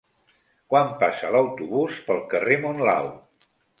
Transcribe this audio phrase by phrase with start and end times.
[0.73, 3.11] Quan passa l'autobús pel carrer Monlau?